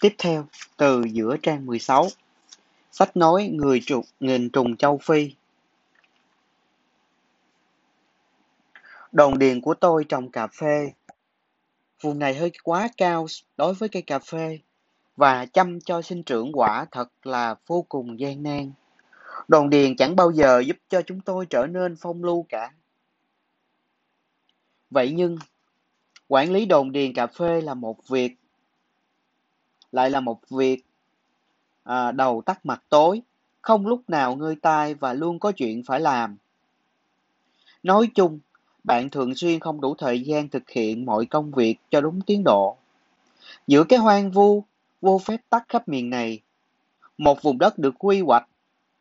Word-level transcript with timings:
Tiếp 0.00 0.14
theo, 0.18 0.46
từ 0.76 1.02
giữa 1.12 1.36
trang 1.42 1.66
16, 1.66 2.06
sách 2.90 3.16
nói 3.16 3.50
người 3.52 3.80
trùng, 3.86 4.04
nghìn 4.20 4.50
trùng 4.50 4.76
châu 4.76 4.98
Phi. 4.98 5.34
Đồn 9.12 9.38
điền 9.38 9.60
của 9.60 9.74
tôi 9.74 10.04
trồng 10.04 10.30
cà 10.30 10.46
phê. 10.46 10.92
Vùng 12.00 12.18
này 12.18 12.34
hơi 12.34 12.50
quá 12.62 12.88
cao 12.96 13.26
đối 13.56 13.74
với 13.74 13.88
cây 13.88 14.02
cà 14.02 14.18
phê 14.18 14.58
và 15.16 15.46
chăm 15.46 15.80
cho 15.80 16.02
sinh 16.02 16.22
trưởng 16.22 16.52
quả 16.52 16.86
thật 16.90 17.08
là 17.22 17.54
vô 17.66 17.84
cùng 17.88 18.20
gian 18.20 18.42
nan. 18.42 18.72
Đồn 19.48 19.70
điền 19.70 19.96
chẳng 19.96 20.16
bao 20.16 20.30
giờ 20.30 20.60
giúp 20.66 20.76
cho 20.88 21.02
chúng 21.02 21.20
tôi 21.20 21.46
trở 21.50 21.66
nên 21.66 21.96
phong 21.96 22.24
lưu 22.24 22.46
cả. 22.48 22.70
Vậy 24.90 25.12
nhưng, 25.12 25.38
quản 26.28 26.52
lý 26.52 26.66
đồn 26.66 26.92
điền 26.92 27.12
cà 27.12 27.26
phê 27.26 27.60
là 27.60 27.74
một 27.74 28.08
việc, 28.08 28.34
lại 29.96 30.10
là 30.10 30.20
một 30.20 30.40
việc 30.50 30.84
à, 31.84 32.12
đầu 32.12 32.42
tắt 32.46 32.66
mặt 32.66 32.82
tối, 32.88 33.22
không 33.62 33.86
lúc 33.86 34.02
nào 34.08 34.36
ngơi 34.36 34.56
tai 34.62 34.94
và 34.94 35.12
luôn 35.12 35.38
có 35.38 35.52
chuyện 35.52 35.82
phải 35.82 36.00
làm. 36.00 36.36
Nói 37.82 38.08
chung, 38.14 38.38
bạn 38.84 39.10
thường 39.10 39.34
xuyên 39.34 39.60
không 39.60 39.80
đủ 39.80 39.94
thời 39.94 40.20
gian 40.20 40.48
thực 40.48 40.70
hiện 40.70 41.06
mọi 41.06 41.26
công 41.26 41.50
việc 41.50 41.76
cho 41.90 42.00
đúng 42.00 42.20
tiến 42.20 42.42
độ. 42.44 42.76
Giữa 43.66 43.84
cái 43.84 43.98
hoang 43.98 44.30
vu, 44.30 44.64
vô 45.00 45.18
phép 45.18 45.40
tắc 45.50 45.68
khắp 45.68 45.88
miền 45.88 46.10
này, 46.10 46.40
một 47.18 47.42
vùng 47.42 47.58
đất 47.58 47.78
được 47.78 47.94
quy 47.98 48.20
hoạch 48.20 48.48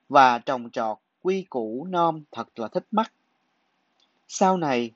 và 0.10 0.40
trồng 0.40 0.70
trọt 0.70 0.98
quy 1.22 1.46
củ 1.50 1.88
non 1.90 2.24
thật 2.32 2.48
là 2.56 2.68
thích 2.68 2.86
mắt. 2.92 3.12
Sau 4.28 4.58
này, 4.58 4.92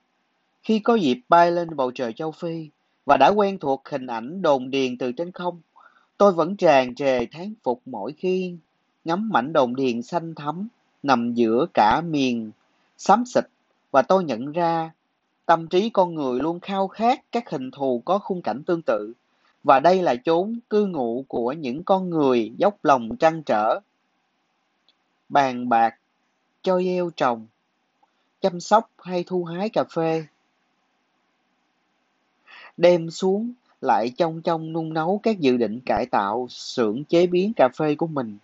khi 0.64 0.80
có 0.80 0.96
dịp 0.96 1.20
bay 1.30 1.52
lên 1.52 1.76
bầu 1.76 1.92
trời 1.92 2.14
châu 2.14 2.32
Phi 2.32 2.70
và 3.06 3.18
đã 3.18 3.28
quen 3.28 3.60
thuộc 3.60 3.90
hình 3.90 4.08
ảnh 4.08 4.42
đồn 4.42 4.70
điền 4.70 4.98
từ 4.98 5.12
trên 5.12 5.32
không, 5.32 5.62
tôi 6.20 6.34
vẫn 6.34 6.56
tràn 6.56 6.96
trề 6.96 7.26
thán 7.26 7.54
phục 7.64 7.82
mỗi 7.86 8.14
khi 8.18 8.56
ngắm 9.04 9.30
mảnh 9.30 9.54
đồn 9.54 9.76
điền 9.76 10.02
xanh 10.02 10.36
thắm 10.36 10.68
nằm 11.04 11.34
giữa 11.34 11.66
cả 11.74 12.02
miền 12.02 12.52
xám 12.98 13.26
xịt 13.26 13.46
và 13.92 14.02
tôi 14.02 14.24
nhận 14.24 14.52
ra 14.52 14.92
tâm 15.46 15.68
trí 15.68 15.90
con 15.90 16.16
người 16.16 16.40
luôn 16.40 16.60
khao 16.60 16.88
khát 16.88 17.32
các 17.32 17.50
hình 17.50 17.72
thù 17.72 18.02
có 18.06 18.20
khung 18.20 18.42
cảnh 18.42 18.64
tương 18.64 18.82
tự. 18.82 19.14
Và 19.64 19.80
đây 19.80 20.02
là 20.02 20.16
chốn 20.16 20.60
cư 20.70 20.86
ngụ 20.86 21.26
của 21.28 21.52
những 21.52 21.84
con 21.84 22.10
người 22.10 22.52
dốc 22.58 22.86
lòng 22.86 23.18
trăn 23.18 23.44
trở, 23.44 23.80
bàn 25.30 25.70
bạc, 25.70 25.96
cho 26.62 26.82
gieo 26.82 27.10
trồng, 27.16 27.48
chăm 28.42 28.60
sóc 28.60 28.92
hay 28.98 29.24
thu 29.28 29.44
hái 29.44 29.70
cà 29.70 29.84
phê. 29.84 30.26
Đem 32.78 33.10
xuống 33.10 33.54
lại 33.82 34.12
trong 34.18 34.42
trong 34.42 34.74
nung 34.74 34.94
nấu 34.94 35.20
các 35.24 35.40
dự 35.40 35.58
định 35.58 35.80
cải 35.86 36.06
tạo 36.06 36.48
xưởng 36.50 37.04
chế 37.06 37.28
biến 37.28 37.54
cà 37.56 37.70
phê 37.78 37.96
của 37.96 38.08
mình 38.08 38.38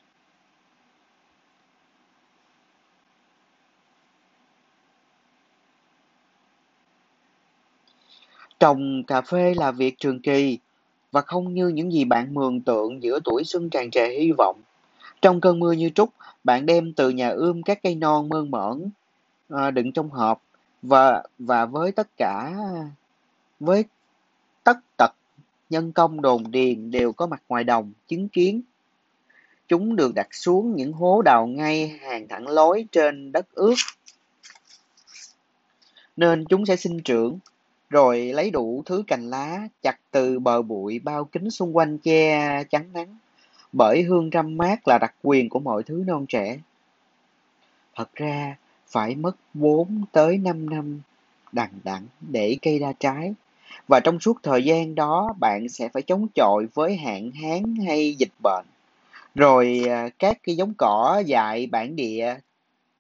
Trồng 8.60 9.04
cà 9.04 9.22
phê 9.22 9.54
là 9.58 9.72
việc 9.72 10.00
trường 10.00 10.22
kỳ 10.22 10.60
và 11.12 11.22
không 11.22 11.54
như 11.54 11.68
những 11.68 11.92
gì 11.92 12.06
bạn 12.06 12.34
mường 12.34 12.62
tượng 12.62 13.04
giữa 13.04 13.20
tuổi 13.24 13.44
xuân 13.44 13.70
tràn 13.70 13.92
trề 13.92 14.10
hy 14.10 14.32
vọng. 14.38 14.62
Trong 15.22 15.42
cơn 15.42 15.60
mưa 15.60 15.72
như 15.72 15.90
trút, 15.90 16.10
bạn 16.44 16.66
đem 16.66 16.94
từ 16.94 17.10
nhà 17.10 17.30
ươm 17.30 17.64
các 17.64 17.80
cây 17.84 17.96
non 17.96 18.30
mơn 18.30 18.52
mởn 18.52 18.90
à, 19.50 19.72
đựng 19.72 19.92
trong 19.92 20.10
hộp 20.10 20.42
và 20.82 21.24
và 21.40 21.66
với 21.66 21.92
tất 21.92 22.08
cả 22.18 22.54
với 23.60 23.86
tất 24.64 24.78
tật 24.98 25.12
nhân 25.70 25.92
công 25.92 26.22
đồn 26.22 26.52
điền 26.52 26.92
đều 26.92 27.14
có 27.14 27.28
mặt 27.28 27.44
ngoài 27.50 27.64
đồng 27.64 27.92
chứng 28.08 28.30
kiến 28.30 28.62
chúng 29.68 29.96
được 29.96 30.16
đặt 30.16 30.28
xuống 30.32 30.76
những 30.76 30.94
hố 30.94 31.22
đào 31.22 31.48
ngay 31.48 31.88
hàng 31.88 32.28
thẳng 32.28 32.48
lối 32.48 32.86
trên 32.92 33.32
đất 33.32 33.48
ướt 33.54 33.76
nên 36.18 36.46
chúng 36.46 36.66
sẽ 36.66 36.76
sinh 36.76 37.02
trưởng 37.02 37.40
rồi 37.90 38.20
lấy 38.20 38.52
đủ 38.52 38.84
thứ 38.86 39.04
cành 39.08 39.30
lá 39.30 39.68
chặt 39.82 40.00
từ 40.12 40.40
bờ 40.40 40.62
bụi 40.62 41.00
bao 41.00 41.26
kính 41.26 41.52
xung 41.52 41.78
quanh 41.78 41.98
che 41.98 42.64
chắn 42.64 42.94
nắng, 42.94 43.18
bởi 43.72 44.02
hương 44.04 44.30
trăm 44.30 44.58
mát 44.58 44.88
là 44.88 44.98
đặc 44.98 45.16
quyền 45.24 45.50
của 45.50 45.60
mọi 45.60 45.84
thứ 45.84 46.04
non 46.08 46.26
trẻ. 46.30 46.60
Thật 47.96 48.16
ra, 48.16 48.58
phải 48.88 49.16
mất 49.16 49.36
4 49.54 50.06
tới 50.12 50.38
5 50.38 50.70
năm 50.70 51.02
đằng 51.52 51.72
đẵng 51.84 52.06
để 52.22 52.58
cây 52.62 52.80
ra 52.80 52.94
trái. 53.00 53.34
Và 53.88 54.00
trong 54.00 54.20
suốt 54.20 54.38
thời 54.44 54.64
gian 54.64 54.96
đó, 54.96 55.34
bạn 55.40 55.70
sẽ 55.70 55.90
phải 55.90 56.02
chống 56.02 56.28
chọi 56.36 56.66
với 56.74 56.96
hạn 56.96 57.32
hán 57.32 57.76
hay 57.88 58.16
dịch 58.16 58.34
bệnh. 58.44 58.66
Rồi 59.36 59.84
à, 59.90 60.10
các 60.20 60.38
cái 60.44 60.56
giống 60.56 60.74
cỏ 60.78 61.24
dại 61.26 61.68
bản 61.68 61.96
địa 61.96 62.36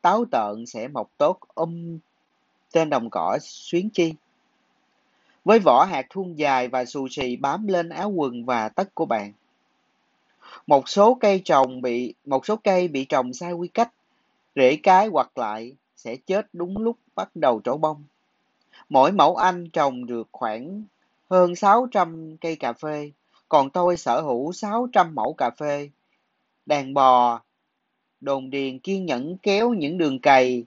táo 0.01 0.25
tợn 0.31 0.65
sẽ 0.65 0.87
mọc 0.87 1.09
tốt 1.17 1.39
um 1.55 1.97
trên 2.73 2.89
đồng 2.89 3.09
cỏ 3.09 3.37
xuyến 3.41 3.89
chi 3.89 4.13
với 5.45 5.59
vỏ 5.59 5.83
hạt 5.83 6.05
thuôn 6.09 6.37
dài 6.39 6.67
và 6.67 6.85
xù 6.85 7.07
xì 7.07 7.35
bám 7.35 7.67
lên 7.67 7.89
áo 7.89 8.09
quần 8.09 8.45
và 8.45 8.69
tất 8.69 8.95
của 8.95 9.05
bạn. 9.05 9.33
Một 10.67 10.89
số 10.89 11.17
cây 11.21 11.41
trồng 11.45 11.81
bị 11.81 12.13
một 12.25 12.45
số 12.45 12.55
cây 12.55 12.87
bị 12.87 13.05
trồng 13.05 13.33
sai 13.33 13.53
quy 13.53 13.67
cách, 13.67 13.91
rễ 14.55 14.75
cái 14.83 15.07
hoặc 15.07 15.37
lại 15.37 15.75
sẽ 15.95 16.15
chết 16.15 16.47
đúng 16.53 16.77
lúc 16.77 16.97
bắt 17.15 17.29
đầu 17.35 17.61
trổ 17.63 17.77
bông. 17.77 18.03
Mỗi 18.89 19.11
mẫu 19.11 19.35
Anh 19.35 19.69
trồng 19.69 20.05
được 20.05 20.27
khoảng 20.31 20.83
hơn 21.29 21.55
600 21.55 22.37
cây 22.37 22.55
cà 22.55 22.73
phê, 22.73 23.11
còn 23.49 23.69
tôi 23.69 23.97
sở 23.97 24.21
hữu 24.21 24.53
600 24.53 25.15
mẫu 25.15 25.33
cà 25.33 25.49
phê. 25.49 25.89
Đàn 26.65 26.93
bò, 26.93 27.41
đồn 28.21 28.49
điền 28.49 28.79
kiên 28.79 29.05
nhẫn 29.05 29.37
kéo 29.37 29.73
những 29.73 29.97
đường 29.97 30.19
cày, 30.19 30.63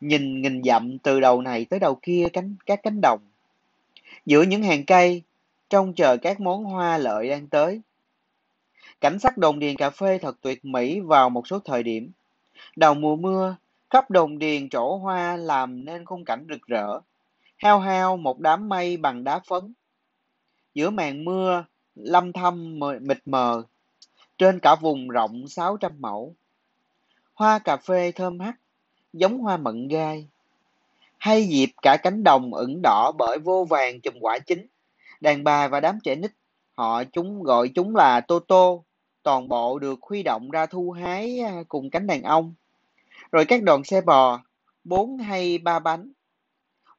nhìn 0.00 0.42
nghìn 0.42 0.62
dặm 0.64 0.98
từ 0.98 1.20
đầu 1.20 1.42
này 1.42 1.64
tới 1.64 1.80
đầu 1.80 1.98
kia 2.02 2.26
cánh 2.32 2.56
các 2.66 2.80
cánh 2.82 3.00
đồng 3.00 3.20
giữa 4.26 4.42
những 4.42 4.62
hàng 4.62 4.84
cây, 4.84 5.22
trông 5.70 5.94
chờ 5.94 6.16
các 6.16 6.40
món 6.40 6.64
hoa 6.64 6.98
lợi 6.98 7.28
đang 7.28 7.46
tới. 7.46 7.80
Cảnh 9.00 9.18
sắc 9.18 9.38
đồn 9.38 9.58
điền 9.58 9.76
cà 9.76 9.90
phê 9.90 10.18
thật 10.18 10.36
tuyệt 10.40 10.64
mỹ 10.64 11.00
vào 11.00 11.30
một 11.30 11.46
số 11.46 11.58
thời 11.58 11.82
điểm. 11.82 12.10
Đầu 12.76 12.94
mùa 12.94 13.16
mưa, 13.16 13.56
khắp 13.92 14.10
đồng 14.10 14.38
điền 14.38 14.68
trổ 14.68 14.96
hoa 14.96 15.36
làm 15.36 15.84
nên 15.84 16.04
khung 16.04 16.24
cảnh 16.24 16.46
rực 16.48 16.66
rỡ. 16.66 17.00
Hao 17.56 17.78
hao 17.78 18.16
một 18.16 18.40
đám 18.40 18.68
mây 18.68 18.96
bằng 18.96 19.24
đá 19.24 19.38
phấn. 19.38 19.72
Giữa 20.74 20.90
màn 20.90 21.24
mưa, 21.24 21.64
lâm 21.94 22.32
thâm 22.32 22.78
mịt 23.00 23.18
mờ, 23.26 23.62
trên 24.38 24.58
cả 24.58 24.74
vùng 24.74 25.08
rộng 25.08 25.48
600 25.48 25.92
mẫu. 25.98 26.34
Hoa 27.34 27.58
cà 27.58 27.76
phê 27.76 28.12
thơm 28.12 28.40
hắc, 28.40 28.54
giống 29.12 29.38
hoa 29.38 29.56
mận 29.56 29.88
gai, 29.88 30.28
hay 31.18 31.44
dịp 31.44 31.70
cả 31.82 31.96
cánh 31.96 32.24
đồng 32.24 32.54
ửng 32.54 32.80
đỏ 32.82 33.12
bởi 33.18 33.38
vô 33.38 33.64
vàng 33.64 34.00
chùm 34.00 34.14
quả 34.20 34.38
chín. 34.38 34.66
Đàn 35.20 35.44
bà 35.44 35.68
và 35.68 35.80
đám 35.80 35.98
trẻ 36.04 36.14
nít, 36.14 36.32
họ 36.74 37.04
chúng 37.04 37.42
gọi 37.42 37.68
chúng 37.68 37.96
là 37.96 38.20
tô 38.20 38.38
tô, 38.38 38.84
toàn 39.22 39.48
bộ 39.48 39.78
được 39.78 39.98
huy 40.02 40.22
động 40.22 40.50
ra 40.50 40.66
thu 40.66 40.90
hái 40.90 41.40
à, 41.40 41.62
cùng 41.68 41.90
cánh 41.90 42.06
đàn 42.06 42.22
ông. 42.22 42.54
Rồi 43.32 43.44
các 43.44 43.62
đoàn 43.62 43.84
xe 43.84 44.00
bò, 44.00 44.40
bốn 44.84 45.18
hay 45.18 45.58
ba 45.58 45.78
bánh, 45.78 46.12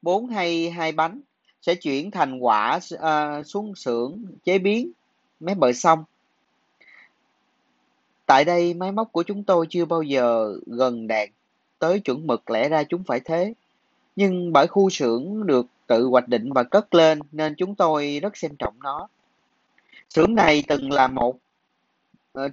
bốn 0.02 0.28
hay 0.28 0.70
hai 0.70 0.92
bánh, 0.92 1.22
sẽ 1.62 1.76
chuyển 1.76 2.12
thành 2.12 2.40
quả 2.40 2.80
uh, 2.96 3.48
xuống 3.48 3.76
xưởng 3.76 4.24
chế 4.44 4.58
biến 4.58 4.92
mấy 5.40 5.56
bờ 5.56 5.74
sông. 5.74 6.04
Tại 8.26 8.46
đây 8.46 8.74
máy 8.74 8.92
móc 8.92 9.12
của 9.12 9.24
chúng 9.24 9.44
tôi 9.44 9.68
chưa 9.70 9.86
bao 9.86 10.02
giờ 10.02 10.56
gần 10.66 11.08
đạt 11.08 11.30
tới 11.80 12.00
chuẩn 12.00 12.28
mực 12.28 12.50
lẽ 12.50 12.70
ra 12.70 12.84
chúng 12.84 13.04
phải 13.04 13.20
thế. 13.20 13.54
Nhưng 14.16 14.54
bởi 14.54 14.68
khu 14.68 14.90
xưởng 14.90 15.48
được 15.48 15.66
tự 15.88 16.06
hoạch 16.06 16.28
định 16.28 16.54
và 16.54 16.64
cất 16.64 16.96
lên 16.96 17.20
nên 17.32 17.56
chúng 17.58 17.76
tôi 17.76 18.20
rất 18.22 18.38
xem 18.38 18.56
trọng 18.56 18.74
nó. 18.84 19.08
Xưởng 20.10 20.36
này 20.36 20.64
từng 20.68 20.92
là 20.92 21.08
một 21.08 21.36
uh, 22.40 22.52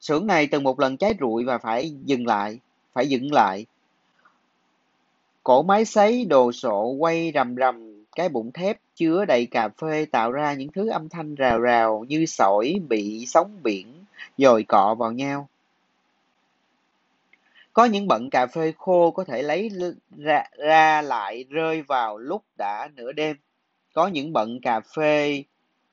xưởng 0.00 0.26
này 0.26 0.46
từng 0.46 0.62
một 0.62 0.80
lần 0.80 0.96
cháy 0.96 1.14
rụi 1.20 1.44
và 1.44 1.58
phải 1.58 1.94
dừng 2.04 2.26
lại, 2.26 2.58
phải 2.92 3.08
dựng 3.08 3.32
lại. 3.32 3.66
Cổ 5.42 5.62
máy 5.62 5.84
sấy 5.84 6.24
đồ 6.24 6.52
sộ 6.52 6.84
quay 6.86 7.32
rầm 7.34 7.56
rầm 7.56 8.04
cái 8.16 8.28
bụng 8.28 8.52
thép 8.52 8.78
chứa 8.94 9.24
đầy 9.24 9.46
cà 9.46 9.68
phê 9.68 10.06
tạo 10.12 10.32
ra 10.32 10.52
những 10.52 10.72
thứ 10.72 10.88
âm 10.88 11.08
thanh 11.08 11.34
rào 11.34 11.60
rào 11.60 12.04
như 12.08 12.26
sỏi 12.26 12.74
bị 12.88 13.26
sóng 13.26 13.62
biển 13.62 14.04
dồi 14.38 14.62
cọ 14.62 14.94
vào 14.94 15.12
nhau. 15.12 15.48
Có 17.72 17.84
những 17.84 18.08
bận 18.08 18.30
cà 18.30 18.46
phê 18.46 18.72
khô 18.78 19.10
có 19.10 19.24
thể 19.24 19.42
lấy 19.42 19.70
ra, 20.16 20.44
ra 20.58 21.02
lại 21.02 21.44
rơi 21.48 21.82
vào 21.82 22.18
lúc 22.18 22.44
đã 22.56 22.88
nửa 22.94 23.12
đêm. 23.12 23.36
Có 23.92 24.06
những 24.06 24.32
bận 24.32 24.60
cà 24.62 24.80
phê 24.80 25.44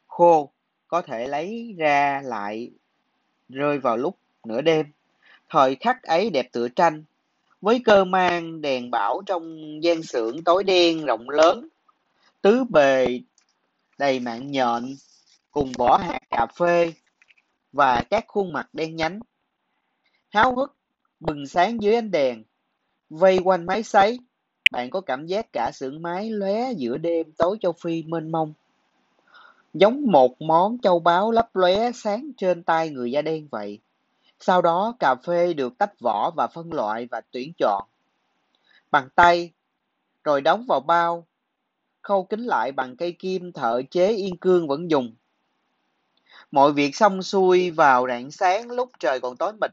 khô 0.08 0.50
có 0.88 1.02
thể 1.02 1.28
lấy 1.28 1.76
ra 1.78 2.22
lại 2.26 2.72
rơi 3.50 3.80
vào 3.80 3.98
lúc 3.98 4.18
nửa 4.46 4.62
đêm. 4.62 4.86
Thời 5.50 5.76
khắc 5.76 6.04
ấy 6.04 6.30
đẹp 6.30 6.52
tựa 6.52 6.68
tranh, 6.68 7.04
với 7.62 7.82
cơ 7.86 8.04
mang 8.04 8.62
đèn 8.62 8.92
bảo 8.92 9.22
trong 9.26 9.58
gian 9.84 10.04
xưởng 10.04 10.44
tối 10.44 10.64
đen 10.64 11.06
rộng 11.06 11.30
lớn, 11.30 11.68
tứ 12.42 12.64
bề 12.64 13.20
đầy 13.98 14.20
mạng 14.20 14.52
nhện 14.52 14.96
cùng 15.52 15.72
vỏ 15.78 15.98
hạt 15.98 16.20
cà 16.30 16.46
phê 16.46 16.94
và 17.72 18.04
các 18.10 18.26
khuôn 18.28 18.54
mặt 18.54 18.70
đen 18.74 18.96
nhánh. 18.96 19.20
Háo 20.30 20.56
hức, 20.56 20.76
bừng 21.20 21.48
sáng 21.48 21.82
dưới 21.82 21.96
ánh 21.96 22.12
đèn, 22.12 22.44
vây 23.10 23.40
quanh 23.44 23.66
máy 23.66 23.84
sấy, 23.84 24.20
bạn 24.72 24.90
có 24.90 25.02
cảm 25.02 25.26
giác 25.26 25.54
cả 25.54 25.72
xưởng 25.74 26.02
máy 26.02 26.30
lóe 26.30 26.72
giữa 26.72 26.98
đêm 26.98 27.32
tối 27.38 27.58
châu 27.62 27.72
Phi 27.72 28.04
mênh 28.04 28.32
mông. 28.32 28.54
Giống 29.74 30.06
một 30.12 30.42
món 30.42 30.78
châu 30.82 31.00
báu 31.00 31.32
lấp 31.32 31.56
lóe 31.56 31.92
sáng 31.92 32.32
trên 32.38 32.64
tay 32.64 32.90
người 32.90 33.12
da 33.12 33.22
đen 33.22 33.48
vậy. 33.52 33.80
Sau 34.40 34.62
đó 34.62 34.96
cà 35.00 35.16
phê 35.16 35.54
được 35.54 35.78
tách 35.78 36.00
vỏ 36.00 36.32
và 36.38 36.48
phân 36.48 36.74
loại 36.74 37.08
và 37.12 37.22
tuyển 37.32 37.54
chọn 37.58 37.88
bằng 38.92 39.10
tay, 39.16 39.54
rồi 40.24 40.42
đóng 40.42 40.66
vào 40.68 40.80
bao, 40.80 41.28
khâu 42.02 42.24
kín 42.24 42.40
lại 42.40 42.72
bằng 42.72 42.96
cây 42.96 43.12
kim 43.20 43.52
thợ 43.52 43.82
chế 43.92 44.08
yên 44.08 44.38
cương 44.38 44.68
vẫn 44.68 44.92
dùng. 44.92 45.16
Mọi 46.52 46.74
việc 46.74 46.96
xong 46.96 47.24
xuôi 47.24 47.72
vào 47.72 48.08
rạng 48.08 48.32
sáng 48.32 48.72
lúc 48.72 48.90
trời 49.00 49.20
còn 49.20 49.38
tối 49.38 49.54
mịt, 49.62 49.72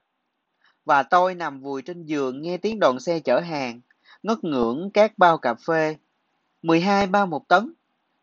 và 0.85 1.03
tôi 1.03 1.35
nằm 1.35 1.61
vùi 1.61 1.83
trên 1.83 2.05
giường 2.05 2.43
nghe 2.43 2.57
tiếng 2.57 2.79
đoàn 2.81 3.01
xe 3.01 3.21
chở 3.21 3.41
hàng, 3.41 3.81
ngất 4.23 4.45
ngưỡng 4.45 4.91
các 4.95 5.19
bao 5.19 5.39
cà 5.39 5.55
phê. 5.55 5.97
12 6.63 7.07
bao 7.07 7.27
một 7.27 7.49
tấn, 7.49 7.73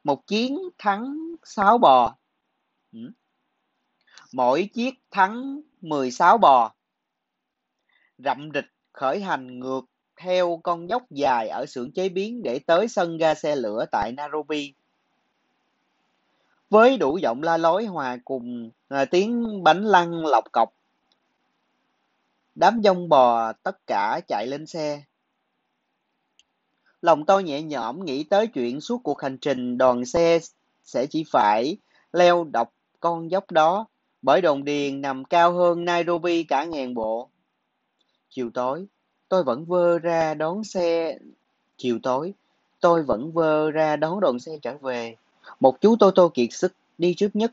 một 0.03 0.27
chiến 0.27 0.59
thắng 0.77 1.17
6 1.43 1.77
bò. 1.77 2.15
Ừ. 2.91 2.99
Mỗi 4.33 4.69
chiếc 4.73 4.93
thắng 5.11 5.61
16 5.81 6.37
bò. 6.37 6.73
Rậm 8.17 8.49
rịch 8.53 8.65
khởi 8.93 9.21
hành 9.21 9.59
ngược 9.59 9.81
theo 10.17 10.59
con 10.63 10.89
dốc 10.89 11.03
dài 11.09 11.47
ở 11.47 11.65
xưởng 11.65 11.91
chế 11.91 12.09
biến 12.09 12.43
để 12.43 12.59
tới 12.59 12.87
sân 12.87 13.17
ga 13.17 13.33
xe 13.33 13.55
lửa 13.55 13.85
tại 13.91 14.11
Nairobi. 14.11 14.73
Với 16.69 16.97
đủ 16.97 17.17
giọng 17.17 17.43
la 17.43 17.57
lối 17.57 17.85
hòa 17.85 18.17
cùng 18.25 18.71
à, 18.87 19.05
tiếng 19.05 19.63
bánh 19.63 19.83
lăn 19.85 20.25
lọc 20.25 20.51
cọc. 20.51 20.73
Đám 22.55 22.81
dông 22.83 23.09
bò 23.09 23.53
tất 23.53 23.77
cả 23.87 24.21
chạy 24.27 24.47
lên 24.47 24.65
xe. 24.65 25.03
Lòng 27.01 27.25
tôi 27.25 27.43
nhẹ 27.43 27.61
nhõm 27.61 28.05
nghĩ 28.05 28.23
tới 28.23 28.47
chuyện 28.47 28.81
suốt 28.81 29.01
cuộc 29.03 29.21
hành 29.21 29.37
trình 29.37 29.77
đoàn 29.77 30.05
xe 30.05 30.39
sẽ 30.83 31.05
chỉ 31.05 31.23
phải 31.31 31.77
leo 32.13 32.43
đọc 32.43 32.73
con 32.99 33.31
dốc 33.31 33.51
đó 33.51 33.87
bởi 34.23 34.41
đồn 34.41 34.63
điền 34.63 35.01
nằm 35.01 35.25
cao 35.25 35.53
hơn 35.53 35.85
Nairobi 35.85 36.43
cả 36.43 36.63
ngàn 36.63 36.93
bộ. 36.93 37.29
Chiều 38.29 38.49
tối, 38.53 38.85
tôi 39.29 39.43
vẫn 39.43 39.65
vơ 39.65 39.99
ra 39.99 40.33
đón 40.33 40.63
xe. 40.63 41.17
Chiều 41.77 41.99
tối 42.03 42.33
tôi 42.83 43.03
vẫn 43.03 43.31
vơ 43.31 43.71
ra 43.71 43.95
đón 43.95 44.19
đoàn 44.19 44.39
xe 44.39 44.51
trở 44.61 44.77
về. 44.77 45.15
Một 45.59 45.81
chú 45.81 45.95
tô 45.99 46.11
tô 46.11 46.31
kiệt 46.33 46.53
sức 46.53 46.73
đi 46.97 47.13
trước 47.17 47.35
nhất. 47.35 47.51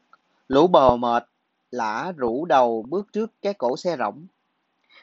Lũ 0.49 0.67
bò 0.67 0.97
mệt 0.97 1.27
lả 1.71 2.13
rủ 2.17 2.45
đầu 2.45 2.85
bước 2.89 3.13
trước 3.13 3.31
cái 3.43 3.55
cổ 3.55 3.77
xe 3.77 3.97
rỗng. 3.99 4.27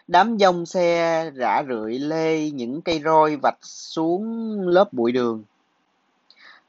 Đám 0.08 0.38
dông 0.40 0.66
xe 0.66 1.32
rã 1.36 1.64
rượi 1.70 2.00
lê 2.00 2.50
những 2.50 2.82
cây 2.82 3.02
roi 3.04 3.36
vạch 3.44 3.58
xuống 3.62 4.24
lớp 4.68 4.94
bụi 4.94 5.12
đường. 5.12 5.44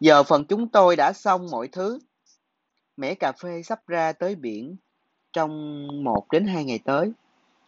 Giờ 0.00 0.22
phần 0.22 0.44
chúng 0.44 0.68
tôi 0.68 0.96
đã 0.96 1.12
xong 1.12 1.50
mọi 1.50 1.68
thứ. 1.68 1.98
Mẻ 2.96 3.14
cà 3.14 3.32
phê 3.32 3.62
sắp 3.62 3.86
ra 3.86 4.12
tới 4.12 4.34
biển 4.34 4.76
trong 5.38 5.88
một 6.04 6.32
đến 6.32 6.46
hai 6.46 6.64
ngày 6.64 6.78
tới 6.84 7.12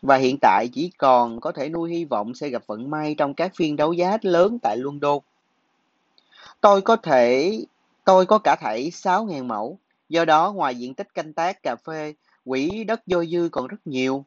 và 0.02 0.17
hiện 0.17 0.38
tại 0.40 0.69
chỉ 0.72 0.90
còn 0.99 1.40
có 1.40 1.52
thể 1.52 1.69
nuôi 1.69 1.90
hy 1.90 2.05
vọng 2.05 2.34
sẽ 2.34 2.49
gặp 2.49 2.62
vận 2.67 2.90
may 2.90 3.14
trong 3.19 3.34
các 3.34 3.52
phiên 3.55 3.76
đấu 3.76 3.93
giá 3.93 4.19
lớn 4.22 4.58
tại 4.62 4.76
London. 4.76 5.19
Tôi 6.61 6.82
có 6.82 6.96
thể 6.96 7.58
tôi 8.05 8.26
có 8.26 8.38
cả 8.38 8.56
thảy 8.61 8.90
6.000 8.90 9.46
mẫu, 9.46 9.78
do 10.08 10.25
đó 10.25 10.52
ngoài 10.52 10.75
diện 10.75 10.94
tích 10.94 11.14
canh 11.14 11.32
tác 11.32 11.62
cà 11.62 11.76
phê, 11.76 12.14
quỹ 12.44 12.84
đất 12.84 13.00
dôi 13.06 13.26
dư 13.26 13.49
còn 13.52 13.67
rất 13.67 13.78
nhiều. 13.84 14.25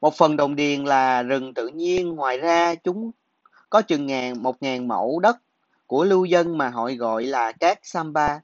Một 0.00 0.14
phần 0.14 0.36
đồng 0.36 0.56
điền 0.56 0.84
là 0.84 1.22
rừng 1.22 1.54
tự 1.54 1.68
nhiên, 1.68 2.08
ngoài 2.08 2.38
ra 2.38 2.74
chúng 2.74 3.10
có 3.70 3.82
chừng 3.82 4.06
ngàn, 4.06 4.42
một 4.42 4.62
ngàn 4.62 4.88
mẫu 4.88 5.20
đất 5.20 5.36
của 5.86 6.04
lưu 6.04 6.24
dân 6.24 6.58
mà 6.58 6.68
họ 6.68 6.90
gọi 6.98 7.24
là 7.24 7.52
các 7.52 7.78
Samba. 7.82 8.40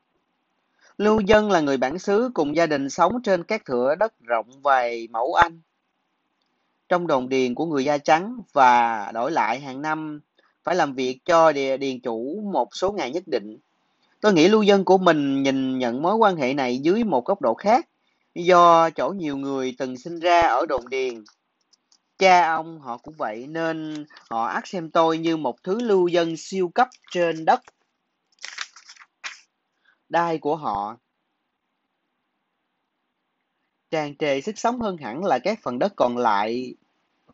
Lưu 0.99 1.21
dân 1.21 1.51
là 1.51 1.61
người 1.61 1.77
bản 1.77 1.99
xứ 1.99 2.31
cùng 2.35 2.57
gia 2.57 2.67
đình 2.67 2.91
sống 2.91 3.23
trên 3.23 3.45
các 3.45 3.65
thửa 3.65 3.95
đất 3.95 4.21
rộng 4.21 4.47
vài 4.63 5.09
mẫu 5.11 5.35
Anh 5.35 5.61
trong 6.89 7.07
đồn 7.07 7.29
điền 7.29 7.55
của 7.55 7.67
người 7.67 7.85
da 7.85 7.99
trắng 7.99 8.41
và 8.53 9.11
đổi 9.15 9.33
lại 9.33 9.61
hàng 9.61 9.83
năm 9.83 10.21
phải 10.65 10.75
làm 10.75 10.95
việc 10.95 11.19
cho 11.25 11.53
điền 11.53 12.01
chủ 12.01 12.43
một 12.53 12.69
số 12.73 12.93
ngày 12.93 13.11
nhất 13.11 13.23
định. 13.27 13.59
Tôi 14.21 14.33
nghĩ 14.33 14.49
lưu 14.49 14.63
dân 14.63 14.85
của 14.85 14.99
mình 14.99 15.43
nhìn 15.43 15.79
nhận 15.79 16.03
mối 16.03 16.15
quan 16.15 16.37
hệ 16.37 16.55
này 16.55 16.79
dưới 16.79 17.05
một 17.05 17.25
góc 17.25 17.43
độ 17.43 17.55
khác, 17.55 17.89
do 18.35 18.91
chỗ 18.91 19.09
nhiều 19.09 19.37
người 19.37 19.75
từng 19.79 19.97
sinh 19.97 20.21
ra 20.21 20.41
ở 20.41 20.67
đồn 20.67 20.89
điền. 20.89 21.25
Cha 22.19 22.55
ông 22.55 22.81
họ 22.81 22.97
cũng 22.97 23.15
vậy 23.19 23.47
nên 23.49 24.05
họ 24.31 24.45
ác 24.45 24.67
xem 24.67 24.91
tôi 24.91 25.19
như 25.19 25.37
một 25.37 25.63
thứ 25.63 25.81
lưu 25.81 26.09
dân 26.09 26.37
siêu 26.37 26.69
cấp 26.75 26.89
trên 27.11 27.45
đất 27.45 27.61
đai 30.09 30.39
của 30.39 30.57
họ. 30.57 30.97
Tràn 33.91 34.17
trề 34.17 34.41
sức 34.41 34.59
sống 34.59 34.81
hơn 34.81 34.97
hẳn 34.97 35.25
là 35.25 35.39
các 35.39 35.59
phần 35.63 35.79
đất 35.79 35.93
còn 35.97 36.17
lại 36.17 36.75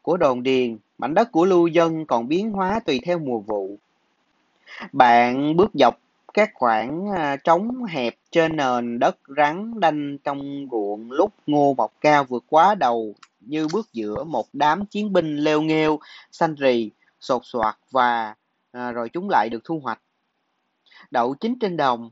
của 0.03 0.17
đồn 0.17 0.43
điền, 0.43 0.79
mảnh 0.99 1.15
đất 1.15 1.32
của 1.32 1.44
lưu 1.44 1.67
dân 1.67 2.06
còn 2.06 2.29
biến 2.29 2.50
hóa 2.50 2.81
tùy 2.87 3.00
theo 3.05 3.19
mùa 3.19 3.41
vụ. 3.41 3.79
Bạn 4.93 5.56
bước 5.56 5.71
dọc 5.75 6.00
các 6.35 6.50
khoảng 6.55 7.11
à, 7.17 7.37
trống 7.37 7.85
hẹp 7.85 8.15
trên 8.31 8.56
nền 8.56 8.99
đất 8.99 9.17
rắn 9.37 9.81
đanh 9.81 10.19
trong 10.19 10.69
ruộng 10.70 11.11
lúc 11.11 11.32
ngô 11.47 11.75
mọc 11.75 11.93
cao 12.00 12.25
vượt 12.25 12.44
quá 12.49 12.75
đầu 12.75 13.15
như 13.41 13.69
bước 13.73 13.93
giữa 13.93 14.25
một 14.25 14.47
đám 14.53 14.87
chiến 14.87 15.12
binh 15.12 15.37
leo 15.37 15.62
nghêu, 15.62 16.00
xanh 16.32 16.55
rì, 16.55 16.91
sột 17.20 17.43
soạt 17.44 17.77
và 17.91 18.35
à, 18.73 18.91
rồi 18.91 19.09
chúng 19.09 19.31
lại 19.31 19.49
được 19.49 19.65
thu 19.65 19.81
hoạch. 19.82 20.00
Đậu 21.11 21.35
chín 21.35 21.59
trên 21.59 21.77
đồng, 21.77 22.11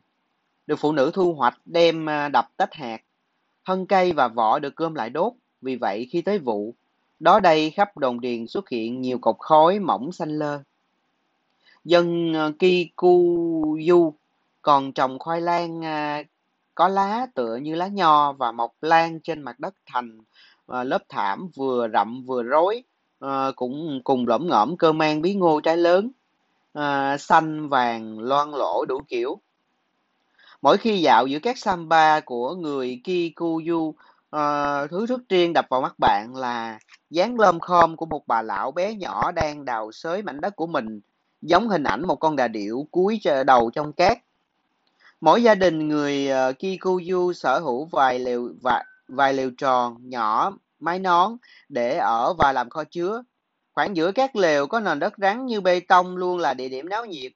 được 0.67 0.77
phụ 0.77 0.93
nữ 0.93 1.11
thu 1.15 1.35
hoạch 1.35 1.59
đem 1.65 2.09
à, 2.09 2.29
đập 2.29 2.49
tách 2.57 2.75
hạt. 2.75 2.99
Thân 3.65 3.87
cây 3.87 4.13
và 4.13 4.29
vỏ 4.29 4.59
được 4.59 4.77
cơm 4.77 4.95
lại 4.95 5.11
đốt, 5.11 5.33
vì 5.61 5.77
vậy 5.77 6.09
khi 6.11 6.23
tới 6.23 6.39
vụ, 6.39 6.75
đó 7.21 7.41
đây 7.41 7.71
khắp 7.71 7.97
đồn 7.97 8.21
điền 8.21 8.47
xuất 8.47 8.69
hiện 8.69 9.01
nhiều 9.01 9.19
cột 9.19 9.37
khói 9.39 9.79
mỏng 9.79 10.13
xanh 10.13 10.39
lơ. 10.39 10.63
Dân 11.85 12.35
à, 12.37 12.51
Kikuyu 12.59 14.15
còn 14.63 14.93
trồng 14.93 15.19
khoai 15.19 15.41
lang 15.41 15.85
à, 15.85 16.23
có 16.75 16.89
lá 16.89 17.27
tựa 17.35 17.57
như 17.57 17.75
lá 17.75 17.87
nho 17.87 18.33
và 18.33 18.53
mọc 18.53 18.73
lan 18.81 19.21
trên 19.21 19.43
mặt 19.43 19.61
đất 19.61 19.75
thành 19.87 20.19
lớp 20.67 21.03
thảm 21.09 21.49
vừa 21.55 21.89
rậm 21.93 22.23
vừa 22.27 22.43
rối, 22.43 22.83
cũng 23.57 24.01
cùng 24.05 24.27
lõm 24.27 24.47
ngõm 24.49 24.77
cơ 24.77 24.93
mang 24.93 25.23
bí 25.23 25.35
ngô 25.35 25.61
trái 25.61 25.77
lớn, 25.77 26.11
xanh 27.19 27.69
vàng 27.69 28.19
loang 28.19 28.55
lỗ 28.55 28.85
đủ 28.85 29.01
kiểu. 29.09 29.41
Mỗi 30.63 30.79
khi 30.79 31.01
dạo 31.01 31.27
giữa 31.27 31.39
các 31.39 31.59
samba 31.59 32.21
của 32.21 32.55
người 32.55 33.01
Kikuyu, 33.05 33.95
ờ, 34.31 34.87
thứ 34.91 35.07
rất 35.07 35.29
riêng 35.29 35.53
đập 35.53 35.67
vào 35.71 35.81
mắt 35.81 35.95
bạn 35.99 36.37
là 36.37 36.79
dáng 37.11 37.41
lơm 37.41 37.61
khom 37.61 37.97
của 37.97 38.07
một 38.07 38.27
bà 38.27 38.43
lão 38.43 38.71
bé 38.71 38.95
nhỏ 38.95 39.33
đang 39.33 39.65
đào 39.65 39.93
xới 39.93 40.23
mảnh 40.23 40.41
đất 40.41 40.57
của 40.57 40.67
mình, 40.67 41.01
giống 41.43 41.69
hình 41.69 41.85
ảnh 41.85 42.07
một 42.07 42.17
con 42.17 42.37
đà 42.37 42.49
điểu 42.49 42.87
cúi 42.91 43.21
đầu 43.47 43.71
trong 43.71 43.93
cát. 43.93 44.19
Mỗi 45.21 45.43
gia 45.43 45.55
đình 45.55 45.89
người 45.89 46.29
uh, 46.51 46.59
Kikuyu 46.59 47.33
sở 47.33 47.59
hữu 47.59 47.85
vài 47.85 48.19
lều 48.19 48.49
vài, 48.63 48.85
vài 49.09 49.35
lều 49.35 49.51
tròn 49.59 49.97
nhỏ, 50.01 50.53
mái 50.81 50.99
nón 50.99 51.37
để 51.69 51.97
ở 51.97 52.35
và 52.39 52.53
làm 52.53 52.71
kho 52.71 52.85
chứa. 52.85 53.23
Khoảng 53.73 53.97
giữa 53.97 54.13
các 54.13 54.37
lều 54.37 54.67
có 54.67 54.81
nền 54.81 54.99
đất 54.99 55.13
rắn 55.19 55.47
như 55.47 55.61
bê 55.61 55.81
tông 55.81 56.17
luôn 56.17 56.39
là 56.39 56.55
địa 56.55 56.69
điểm 56.69 56.89
náo 56.89 57.07
nhiệt. 57.07 57.33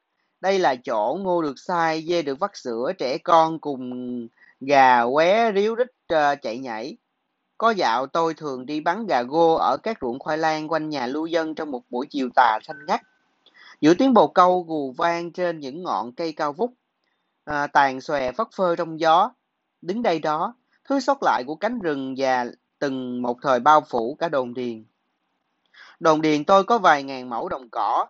Đây 0.46 0.58
là 0.58 0.76
chỗ 0.76 1.18
ngô 1.20 1.42
được 1.42 1.58
sai, 1.58 2.04
dê 2.08 2.22
được 2.22 2.38
vắt 2.38 2.56
sữa, 2.56 2.92
trẻ 2.98 3.18
con 3.18 3.58
cùng 3.58 3.90
gà 4.60 5.02
qué 5.16 5.52
ríu 5.54 5.74
rít 5.74 5.88
uh, 6.14 6.42
chạy 6.42 6.58
nhảy. 6.58 6.96
Có 7.58 7.70
dạo 7.70 8.06
tôi 8.06 8.34
thường 8.34 8.66
đi 8.66 8.80
bắn 8.80 9.06
gà 9.06 9.22
gô 9.22 9.54
ở 9.54 9.76
các 9.82 9.98
ruộng 10.00 10.18
khoai 10.18 10.38
lang 10.38 10.68
quanh 10.68 10.88
nhà 10.88 11.06
lưu 11.06 11.26
dân 11.26 11.54
trong 11.54 11.70
một 11.70 11.82
buổi 11.90 12.06
chiều 12.10 12.28
tà 12.34 12.58
xanh 12.62 12.86
ngắt. 12.86 13.00
Giữa 13.80 13.94
tiếng 13.94 14.14
bồ 14.14 14.26
câu 14.28 14.62
gù 14.62 14.92
vang 14.92 15.32
trên 15.32 15.60
những 15.60 15.82
ngọn 15.82 16.12
cây 16.12 16.32
cao 16.32 16.52
vút, 16.52 16.72
à, 17.44 17.66
tàn 17.66 18.00
xòe 18.00 18.32
phất 18.32 18.46
phơ 18.56 18.76
trong 18.76 19.00
gió. 19.00 19.30
Đứng 19.82 20.02
đây 20.02 20.18
đó, 20.18 20.54
thứ 20.84 21.00
sót 21.00 21.22
lại 21.22 21.44
của 21.46 21.54
cánh 21.54 21.78
rừng 21.78 22.18
già 22.18 22.44
từng 22.78 23.22
một 23.22 23.36
thời 23.42 23.60
bao 23.60 23.80
phủ 23.80 24.16
cả 24.18 24.28
đồn 24.28 24.54
điền. 24.54 24.84
Đồn 26.00 26.22
điền 26.22 26.44
tôi 26.44 26.64
có 26.64 26.78
vài 26.78 27.02
ngàn 27.02 27.30
mẫu 27.30 27.48
đồng 27.48 27.68
cỏ, 27.70 28.06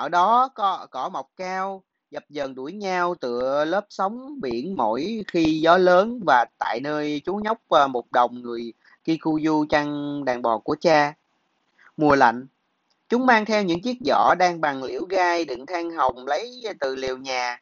ở 0.00 0.08
đó 0.08 0.48
có 0.54 0.86
cỏ 0.90 1.08
mọc 1.08 1.30
cao 1.36 1.82
dập 2.10 2.24
dờn 2.28 2.54
đuổi 2.54 2.72
nhau 2.72 3.14
tựa 3.14 3.64
lớp 3.64 3.86
sóng 3.88 4.40
biển 4.40 4.76
mỗi 4.76 5.24
khi 5.26 5.60
gió 5.60 5.76
lớn 5.76 6.20
và 6.26 6.44
tại 6.58 6.80
nơi 6.80 7.22
chú 7.24 7.36
nhóc 7.36 7.58
một 7.90 8.12
đồng 8.12 8.42
người 8.42 8.72
Kikuyu 9.04 9.66
chăn 9.70 10.24
đàn 10.24 10.42
bò 10.42 10.58
của 10.58 10.76
cha. 10.80 11.14
Mùa 11.96 12.14
lạnh, 12.14 12.46
chúng 13.08 13.26
mang 13.26 13.44
theo 13.44 13.62
những 13.62 13.82
chiếc 13.82 13.98
giỏ 14.06 14.34
đang 14.38 14.60
bằng 14.60 14.82
liễu 14.82 15.04
gai 15.04 15.44
đựng 15.44 15.66
than 15.66 15.90
hồng 15.90 16.26
lấy 16.26 16.62
từ 16.80 16.96
liều 16.96 17.16
nhà 17.16 17.60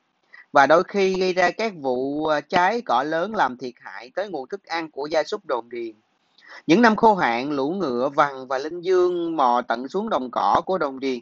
và 0.53 0.67
đôi 0.67 0.83
khi 0.89 1.15
gây 1.21 1.33
ra 1.33 1.51
các 1.51 1.73
vụ 1.77 2.27
à, 2.27 2.41
cháy 2.41 2.81
cỏ 2.81 3.03
lớn 3.03 3.35
làm 3.35 3.57
thiệt 3.57 3.75
hại 3.81 4.11
tới 4.15 4.29
nguồn 4.29 4.49
thức 4.49 4.65
ăn 4.65 4.91
của 4.91 5.07
gia 5.07 5.25
súc 5.25 5.47
đồn 5.47 5.69
điền. 5.69 5.93
Những 6.67 6.83
năm 6.83 6.97
khô 6.97 7.15
hạn, 7.15 7.51
lũ 7.51 7.71
ngựa 7.71 8.09
vằn 8.09 8.47
và 8.49 8.59
linh 8.59 8.81
dương 8.81 9.37
mò 9.37 9.63
tận 9.69 9.89
xuống 9.89 10.09
đồng 10.09 10.31
cỏ 10.33 10.63
của 10.67 10.79
đồng 10.79 11.01
điền 11.01 11.21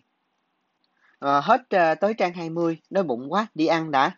Ờ, 1.19 1.41
hết 1.41 1.61
ờ, 1.71 1.95
tới 1.95 2.15
trang 2.19 2.33
20 2.33 2.79
đói 2.91 3.05
bụng 3.05 3.33
quá 3.33 3.47
đi 3.55 3.67
ăn 3.67 3.91
đã. 3.91 4.17